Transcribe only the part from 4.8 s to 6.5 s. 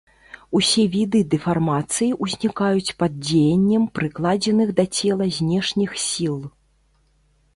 цела знешніх сіл.